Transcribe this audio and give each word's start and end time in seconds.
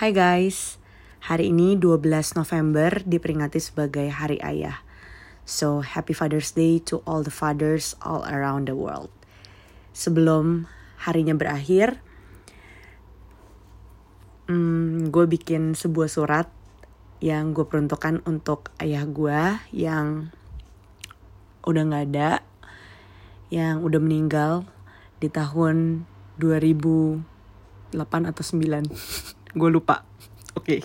Hai 0.00 0.16
guys, 0.16 0.80
hari 1.28 1.52
ini 1.52 1.76
12 1.76 2.32
November 2.32 3.04
diperingati 3.04 3.60
sebagai 3.60 4.08
Hari 4.08 4.40
Ayah. 4.40 4.80
So, 5.44 5.84
happy 5.84 6.16
Father's 6.16 6.56
Day 6.56 6.80
to 6.88 7.04
all 7.04 7.20
the 7.20 7.28
fathers 7.28 7.92
all 8.00 8.24
around 8.24 8.64
the 8.64 8.72
world. 8.72 9.12
Sebelum 9.92 10.64
harinya 11.04 11.36
berakhir, 11.36 12.00
hmm, 14.48 15.12
gue 15.12 15.24
bikin 15.28 15.76
sebuah 15.76 16.08
surat 16.08 16.48
yang 17.20 17.52
gue 17.52 17.68
peruntukkan 17.68 18.24
untuk 18.24 18.72
ayah 18.80 19.04
gue 19.04 19.60
yang 19.76 20.32
udah 21.68 21.82
gak 21.92 22.04
ada, 22.08 22.40
yang 23.52 23.84
udah 23.84 24.00
meninggal 24.00 24.64
di 25.20 25.28
tahun 25.28 26.08
2008 26.40 27.20
atau 28.00 28.42
9. 28.48 29.36
gue 29.54 29.68
lupa. 29.70 30.06
Oke. 30.54 30.78
Okay. 30.78 30.80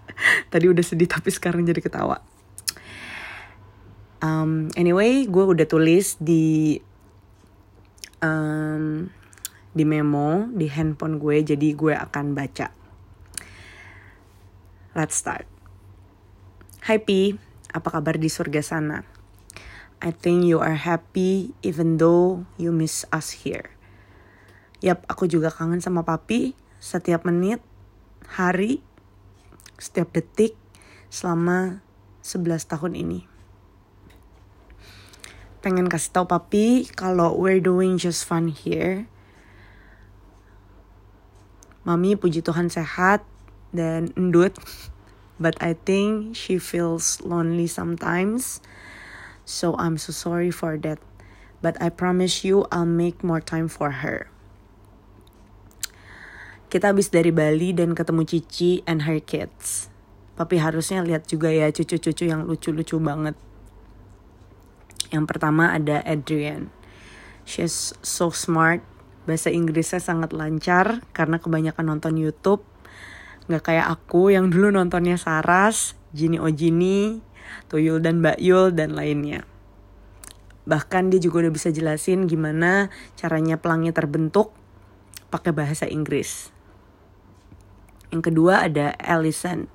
Tadi 0.52 0.66
udah 0.68 0.84
sedih 0.84 1.08
tapi 1.08 1.32
sekarang 1.32 1.64
jadi 1.64 1.80
ketawa. 1.80 2.20
Um, 4.20 4.68
anyway, 4.76 5.24
gue 5.24 5.44
udah 5.44 5.64
tulis 5.64 6.20
di 6.20 6.76
um, 8.20 9.08
di 9.72 9.84
memo 9.88 10.44
di 10.52 10.68
handphone 10.68 11.16
gue, 11.16 11.40
jadi 11.40 11.68
gue 11.72 11.94
akan 11.96 12.36
baca. 12.36 12.68
Let's 14.92 15.16
start. 15.16 15.48
Hai 16.84 17.00
Pi, 17.00 17.38
apa 17.72 17.88
kabar 17.88 18.20
di 18.20 18.28
surga 18.28 18.60
sana? 18.60 19.06
I 20.00 20.10
think 20.16 20.48
you 20.48 20.58
are 20.64 20.80
happy 20.80 21.52
even 21.60 22.00
though 22.00 22.48
you 22.56 22.72
miss 22.72 23.04
us 23.12 23.44
here. 23.44 23.72
Yap, 24.80 25.04
aku 25.12 25.28
juga 25.28 25.52
kangen 25.52 25.84
sama 25.84 26.02
papi 26.02 26.56
setiap 26.80 27.28
menit, 27.28 27.60
hari, 28.30 28.78
setiap 29.80 30.14
detik 30.14 30.54
selama 31.10 31.82
11 32.22 32.70
tahun 32.70 32.92
ini. 32.94 33.20
Pengen 35.60 35.92
kasih 35.92 36.16
tahu 36.16 36.26
papi 36.30 36.88
kalau 36.96 37.36
we're 37.36 37.60
doing 37.60 38.00
just 38.00 38.24
fun 38.24 38.48
here. 38.48 39.04
Mami 41.84 42.16
puji 42.16 42.40
Tuhan 42.40 42.72
sehat 42.72 43.26
dan 43.74 44.12
endut. 44.16 44.56
But 45.40 45.56
I 45.60 45.72
think 45.72 46.36
she 46.36 46.60
feels 46.60 47.24
lonely 47.24 47.64
sometimes. 47.64 48.60
So 49.48 49.72
I'm 49.80 49.96
so 49.96 50.12
sorry 50.12 50.52
for 50.52 50.76
that. 50.84 51.00
But 51.64 51.80
I 51.80 51.88
promise 51.88 52.44
you 52.44 52.68
I'll 52.68 52.88
make 52.88 53.24
more 53.24 53.40
time 53.40 53.68
for 53.68 54.04
her. 54.04 54.28
Kita 56.70 56.94
habis 56.94 57.10
dari 57.10 57.34
Bali 57.34 57.74
dan 57.74 57.98
ketemu 57.98 58.22
Cici 58.22 58.86
and 58.86 59.02
her 59.02 59.18
kids. 59.18 59.90
Papi 60.38 60.62
harusnya 60.62 61.02
lihat 61.02 61.26
juga 61.26 61.50
ya 61.50 61.66
cucu-cucu 61.66 62.30
yang 62.30 62.46
lucu-lucu 62.46 62.94
banget. 63.02 63.34
Yang 65.10 65.24
pertama 65.26 65.74
ada 65.74 65.98
Adrian. 66.06 66.70
She's 67.42 67.90
so 68.06 68.30
smart. 68.30 68.86
Bahasa 69.26 69.50
Inggrisnya 69.50 69.98
sangat 69.98 70.30
lancar 70.30 71.02
karena 71.10 71.42
kebanyakan 71.42 71.90
nonton 71.90 72.14
YouTube. 72.14 72.62
Gak 73.50 73.66
kayak 73.66 73.90
aku 73.90 74.30
yang 74.30 74.54
dulu 74.54 74.70
nontonnya 74.70 75.18
Saras, 75.18 75.98
Jini 76.14 76.38
Ojini, 76.38 77.18
Tuyul 77.66 77.98
dan 77.98 78.22
Mbak 78.22 78.38
Yul, 78.38 78.78
dan 78.78 78.94
lainnya. 78.94 79.42
Bahkan 80.70 81.10
dia 81.10 81.18
juga 81.18 81.42
udah 81.42 81.50
bisa 81.50 81.74
jelasin 81.74 82.30
gimana 82.30 82.94
caranya 83.18 83.58
pelangi 83.58 83.90
terbentuk 83.90 84.54
pakai 85.34 85.50
bahasa 85.50 85.90
Inggris. 85.90 86.59
Yang 88.10 88.22
kedua 88.30 88.66
ada 88.66 88.98
Allison. 88.98 89.70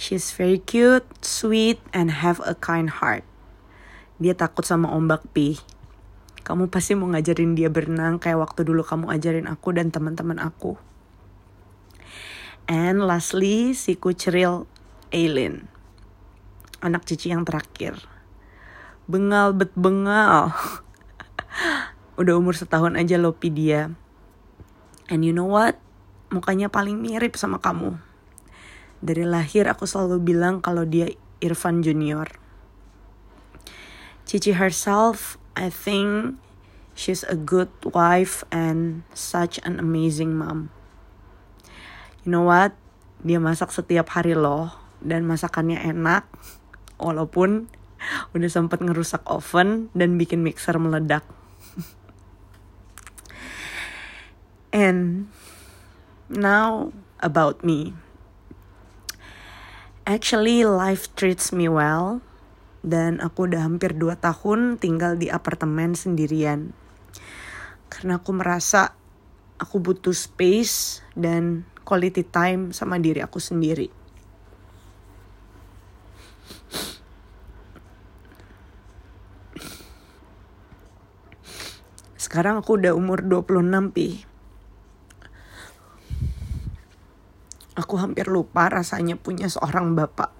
She's 0.00 0.32
very 0.32 0.56
cute, 0.56 1.04
sweet, 1.20 1.76
and 1.92 2.08
have 2.24 2.40
a 2.48 2.56
kind 2.56 2.88
heart. 2.88 3.20
Dia 4.16 4.32
takut 4.32 4.64
sama 4.64 4.88
ombak, 4.88 5.28
Pi. 5.36 5.60
Kamu 6.40 6.72
pasti 6.72 6.96
mau 6.96 7.08
ngajarin 7.12 7.52
dia 7.52 7.68
berenang 7.68 8.16
kayak 8.16 8.40
waktu 8.40 8.64
dulu 8.64 8.80
kamu 8.80 9.12
ajarin 9.12 9.44
aku 9.44 9.76
dan 9.76 9.92
teman-teman 9.92 10.40
aku. 10.40 10.80
And 12.64 13.04
lastly, 13.04 13.76
si 13.76 13.98
kuceril 13.98 14.64
Aileen. 15.12 15.68
Anak 16.80 17.04
cici 17.04 17.28
yang 17.28 17.44
terakhir. 17.44 18.00
Bengal 19.04 19.52
bet 19.52 19.76
bengal. 19.76 20.56
Udah 22.20 22.40
umur 22.40 22.56
setahun 22.56 22.96
aja 22.96 23.20
lopi 23.20 23.52
dia. 23.52 23.92
And 25.12 25.26
you 25.26 25.36
know 25.36 25.50
what? 25.50 25.76
Mukanya 26.30 26.70
paling 26.70 26.96
mirip 26.96 27.34
sama 27.34 27.58
kamu. 27.58 27.98
Dari 29.02 29.26
lahir 29.26 29.66
aku 29.66 29.84
selalu 29.84 30.22
bilang 30.22 30.62
kalau 30.62 30.86
dia 30.86 31.10
Irfan 31.42 31.82
Junior. 31.82 32.30
Cici 34.24 34.54
herself, 34.54 35.40
I 35.58 35.74
think 35.74 36.38
she's 36.94 37.26
a 37.26 37.34
good 37.34 37.72
wife 37.82 38.46
and 38.54 39.02
such 39.10 39.58
an 39.66 39.82
amazing 39.82 40.38
mom. 40.38 40.70
You 42.22 42.36
know 42.36 42.46
what? 42.46 42.78
Dia 43.26 43.42
masak 43.42 43.74
setiap 43.74 44.12
hari 44.14 44.38
loh 44.38 44.76
dan 45.00 45.26
masakannya 45.26 45.80
enak 45.80 46.28
walaupun 47.00 47.72
udah 48.36 48.50
sempat 48.52 48.84
ngerusak 48.84 49.24
oven 49.26 49.88
dan 49.96 50.20
bikin 50.20 50.44
mixer 50.44 50.76
meledak. 50.76 51.24
and 54.76 55.28
now 56.30 56.94
about 57.18 57.66
me. 57.66 57.92
Actually, 60.06 60.62
life 60.62 61.10
treats 61.18 61.50
me 61.50 61.66
well. 61.66 62.22
Dan 62.80 63.20
aku 63.20 63.44
udah 63.44 63.68
hampir 63.68 63.92
2 63.92 64.16
tahun 64.16 64.80
tinggal 64.80 65.20
di 65.20 65.28
apartemen 65.28 65.92
sendirian. 65.92 66.72
Karena 67.92 68.16
aku 68.16 68.32
merasa 68.32 68.96
aku 69.60 69.76
butuh 69.84 70.16
space 70.16 71.04
dan 71.12 71.68
quality 71.84 72.24
time 72.24 72.72
sama 72.72 72.96
diri 72.96 73.20
aku 73.20 73.36
sendiri. 73.36 73.92
Sekarang 82.16 82.62
aku 82.62 82.80
udah 82.80 82.96
umur 82.96 83.20
26 83.26 83.92
pi. 83.92 84.29
Aku 87.80 87.96
hampir 87.96 88.28
lupa 88.28 88.68
rasanya 88.68 89.16
punya 89.16 89.48
seorang 89.48 89.96
bapak. 89.96 90.36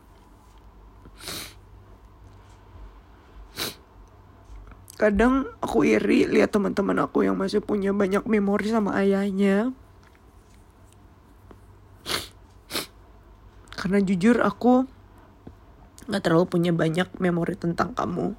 Kadang 5.01 5.49
aku 5.65 5.89
iri 5.89 6.28
lihat 6.28 6.53
teman-teman 6.53 7.01
aku 7.01 7.25
yang 7.25 7.41
masih 7.41 7.65
punya 7.65 7.97
banyak 7.97 8.21
memori 8.28 8.69
sama 8.69 9.01
ayahnya. 9.01 9.73
Karena 13.72 14.05
jujur 14.05 14.45
aku 14.45 14.84
gak 16.05 16.21
terlalu 16.21 16.45
punya 16.45 16.77
banyak 16.77 17.09
memori 17.17 17.57
tentang 17.57 17.97
kamu. 17.97 18.37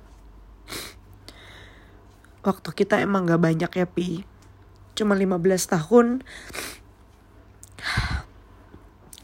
Waktu 2.46 2.70
kita 2.78 3.02
emang 3.02 3.26
gak 3.26 3.42
banyak 3.42 3.72
ya 3.74 3.88
Pi. 3.90 4.22
Cuma 4.94 5.18
15 5.18 5.42
tahun 5.66 6.22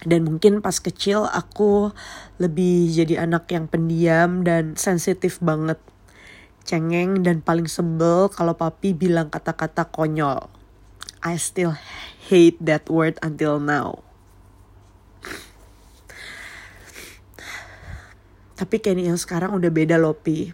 dan 0.05 0.29
mungkin 0.29 0.61
pas 0.61 0.77
kecil 0.77 1.25
aku 1.25 1.89
lebih 2.37 2.93
jadi 2.93 3.25
anak 3.25 3.49
yang 3.49 3.65
pendiam 3.65 4.45
dan 4.45 4.77
sensitif 4.77 5.41
banget. 5.41 5.81
Cengeng 6.67 7.23
dan 7.23 7.41
paling 7.41 7.65
sebel 7.65 8.29
kalau 8.29 8.53
papi 8.53 8.93
bilang 8.93 9.31
kata-kata 9.31 9.87
konyol. 9.87 10.51
I 11.23 11.39
still 11.41 11.73
hate 12.29 12.59
that 12.61 12.91
word 12.91 13.17
until 13.25 13.57
now. 13.57 14.05
Tapi 18.57 18.81
kayaknya 18.81 19.13
yang 19.13 19.21
sekarang 19.21 19.53
udah 19.53 19.69
beda 19.69 19.97
loh 19.97 20.17
Pi. 20.17 20.53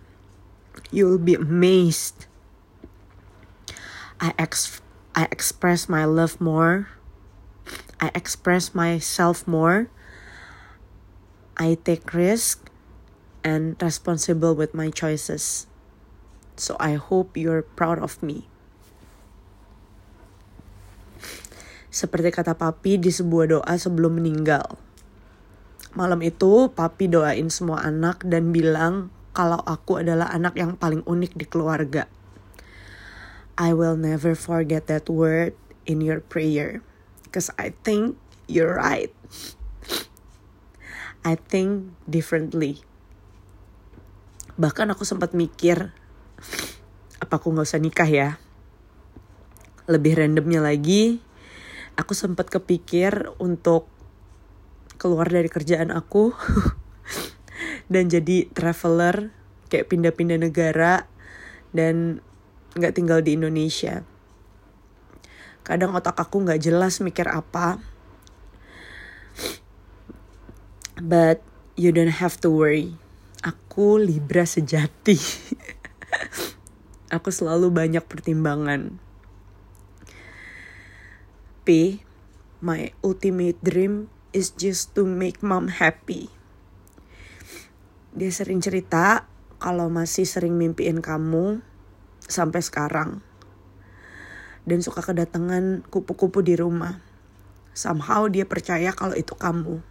You'll 0.94 1.20
be 1.20 1.36
amazed. 1.36 2.30
I 4.24 4.32
ex 4.40 4.80
I 5.18 5.28
express 5.34 5.92
my 5.92 6.08
love 6.08 6.40
more 6.40 6.94
I 8.04 8.12
express 8.12 8.76
myself 8.76 9.48
more. 9.48 9.88
I 11.56 11.80
take 11.80 12.12
risk 12.12 12.68
and 13.48 13.80
responsible 13.80 14.52
with 14.60 14.76
my 14.76 14.92
choices. 14.92 15.72
So 16.60 16.76
I 16.84 17.00
hope 17.00 17.40
you're 17.40 17.64
proud 17.64 18.04
of 18.04 18.20
me. 18.20 18.52
Seperti 21.88 22.36
kata 22.36 22.60
papi 22.60 23.00
di 23.00 23.08
sebuah 23.08 23.56
doa 23.56 23.74
sebelum 23.80 24.20
meninggal. 24.20 24.76
Malam 25.96 26.20
itu 26.28 26.68
papi 26.76 27.08
doain 27.08 27.48
semua 27.48 27.88
anak 27.88 28.28
dan 28.28 28.52
bilang 28.52 29.16
kalau 29.32 29.64
aku 29.64 30.04
adalah 30.04 30.28
anak 30.28 30.60
yang 30.60 30.76
paling 30.76 31.08
unik 31.08 31.40
di 31.40 31.46
keluarga. 31.48 32.12
I 33.56 33.72
will 33.72 33.96
never 33.96 34.36
forget 34.36 34.92
that 34.92 35.08
word 35.08 35.56
in 35.88 36.04
your 36.04 36.20
prayer. 36.20 36.84
Because 37.34 37.50
I 37.58 37.74
think 37.82 38.14
you're 38.46 38.78
right. 38.78 39.10
I 41.26 41.34
think 41.34 41.98
differently. 42.06 42.86
Bahkan 44.54 44.94
aku 44.94 45.02
sempat 45.02 45.34
mikir, 45.34 45.90
apa 47.18 47.34
aku 47.42 47.50
nggak 47.50 47.66
usah 47.66 47.82
nikah 47.82 48.06
ya? 48.06 48.30
Lebih 49.90 50.22
randomnya 50.22 50.62
lagi, 50.62 51.26
aku 51.98 52.14
sempat 52.14 52.54
kepikir 52.54 53.34
untuk 53.42 53.90
keluar 55.02 55.26
dari 55.26 55.50
kerjaan 55.50 55.90
aku 55.90 56.38
dan 57.94 58.14
jadi 58.14 58.46
traveler 58.54 59.34
kayak 59.74 59.90
pindah-pindah 59.90 60.38
negara 60.38 61.10
dan 61.74 62.22
nggak 62.78 62.94
tinggal 62.94 63.26
di 63.26 63.34
Indonesia. 63.34 64.06
Kadang 65.64 65.96
otak 65.96 66.20
aku 66.20 66.44
nggak 66.44 66.60
jelas 66.60 67.00
mikir 67.00 67.28
apa, 67.32 67.80
But 71.04 71.42
you 71.76 71.92
don't 71.92 72.22
have 72.22 72.38
to 72.46 72.50
worry. 72.54 72.96
Aku 73.44 74.00
Libra 74.00 74.46
sejati. 74.46 75.18
aku 77.16 77.28
selalu 77.34 77.74
banyak 77.74 78.06
pertimbangan. 78.06 79.02
P, 81.68 82.00
my 82.64 82.94
ultimate 83.04 83.60
dream 83.60 84.08
is 84.32 84.54
just 84.56 84.96
to 84.96 85.04
make 85.04 85.44
mom 85.44 85.68
happy. 85.68 86.32
Dia 88.14 88.32
sering 88.32 88.62
cerita 88.62 89.26
kalau 89.58 89.90
masih 89.90 90.24
sering 90.30 90.56
mimpiin 90.56 91.02
kamu 91.02 91.66
sampai 92.32 92.62
sekarang. 92.62 93.26
Dan 94.64 94.80
suka 94.80 95.04
kedatangan 95.04 95.84
kupu-kupu 95.92 96.40
di 96.40 96.56
rumah. 96.56 97.04
Somehow 97.74 98.30
dia 98.30 98.48
percaya 98.48 98.94
kalau 98.96 99.18
itu 99.18 99.36
kamu. 99.36 99.84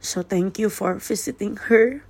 So 0.00 0.22
thank 0.22 0.58
you 0.58 0.72
for 0.72 0.96
visiting 0.96 1.60
her. 1.68 2.00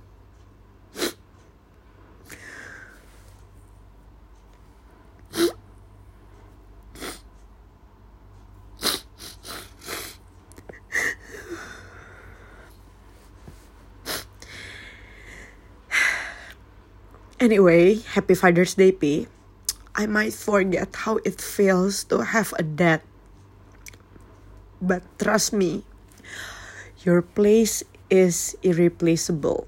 Anyway, 17.39 18.03
happy 18.15 18.35
Father's 18.35 18.75
Day, 18.75 18.91
P. 18.91 19.27
I 19.99 20.07
might 20.07 20.31
forget 20.31 20.95
how 21.03 21.19
it 21.27 21.43
feels 21.43 22.07
to 22.07 22.23
have 22.31 22.55
a 22.55 22.63
dad. 22.63 23.03
But 24.79 25.03
trust 25.19 25.51
me, 25.51 25.83
Your 27.07 27.23
place 27.23 27.79
is 28.11 28.59
irreplaceable. 28.59 29.63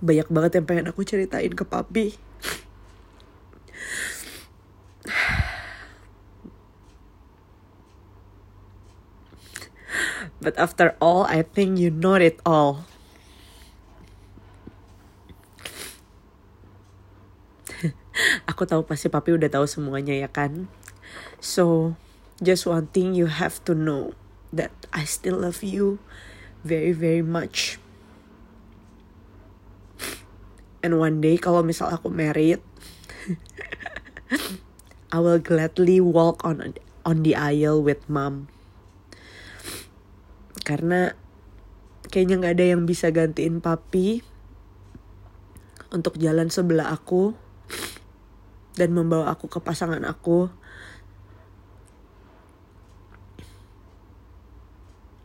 Banyak 0.00 0.32
banget 0.32 0.56
yang 0.56 0.64
pengen 0.64 0.88
aku 0.88 1.04
ceritain 1.04 1.52
ke 1.52 1.68
papi. 1.68 2.27
But 10.48 10.56
after 10.56 10.96
all, 10.96 11.28
I 11.28 11.44
think 11.44 11.76
you 11.76 11.92
know 11.92 12.16
it 12.16 12.40
all. 12.40 12.88
Aku 18.48 18.64
tahu 18.64 18.80
pasti 18.88 19.12
papi 19.12 19.36
udah 19.36 19.52
tahu 19.52 19.68
semuanya 19.68 20.16
ya 20.16 20.24
kan. 20.32 20.72
So, 21.36 21.92
just 22.40 22.64
one 22.64 22.88
thing 22.88 23.12
you 23.12 23.28
have 23.28 23.60
to 23.68 23.76
know 23.76 24.16
that 24.56 24.72
I 24.88 25.04
still 25.04 25.44
love 25.44 25.60
you 25.60 26.00
very 26.64 26.96
very 26.96 27.20
much. 27.20 27.76
And 30.80 30.96
one 30.96 31.20
day 31.20 31.36
kalau 31.36 31.60
misal 31.60 31.92
aku 31.92 32.08
married, 32.08 32.64
I 35.12 35.20
will 35.20 35.44
gladly 35.44 36.00
walk 36.00 36.40
on 36.40 36.72
on 37.04 37.20
the 37.20 37.36
aisle 37.36 37.84
with 37.84 38.00
mom 38.08 38.48
karena 40.68 41.16
kayaknya 42.12 42.44
nggak 42.44 42.54
ada 42.60 42.66
yang 42.76 42.84
bisa 42.84 43.08
gantiin 43.08 43.64
papi 43.64 44.20
untuk 45.88 46.20
jalan 46.20 46.52
sebelah 46.52 46.92
aku 46.92 47.32
dan 48.76 48.92
membawa 48.92 49.32
aku 49.32 49.48
ke 49.48 49.64
pasangan 49.64 50.04
aku 50.04 50.52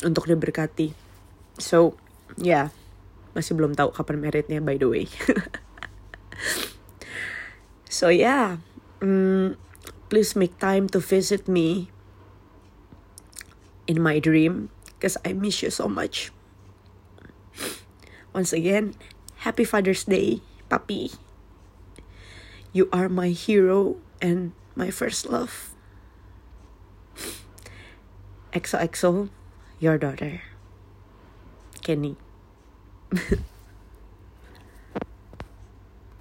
untuk 0.07 0.23
diberkati. 0.31 0.95
So, 1.59 1.99
ya, 2.39 2.47
yeah, 2.47 2.67
masih 3.35 3.59
belum 3.59 3.75
tahu 3.75 3.91
kapan 3.91 4.23
meritnya 4.23 4.63
by 4.63 4.79
the 4.79 4.87
way. 4.87 5.05
so 7.91 8.07
yeah, 8.07 8.63
mm, 9.03 9.59
please 10.07 10.39
make 10.39 10.55
time 10.55 10.87
to 10.87 11.03
visit 11.03 11.51
me 11.51 11.91
in 13.91 13.99
my 13.99 14.23
dream 14.23 14.71
because 15.03 15.19
I 15.27 15.35
miss 15.35 15.59
you 15.59 15.67
so 15.67 15.91
much. 15.91 16.31
Once 18.31 18.55
again, 18.55 18.95
happy 19.43 19.67
Father's 19.67 20.07
Day, 20.07 20.39
Papi. 20.71 21.19
You 22.71 22.87
are 22.95 23.11
my 23.11 23.35
hero 23.35 23.99
and 24.23 24.55
my 24.79 24.95
first 24.95 25.27
love. 25.27 25.75
XOXO, 28.55 29.27
your 29.83 29.97
daughter, 29.97 30.39
Kenny. 31.83 32.15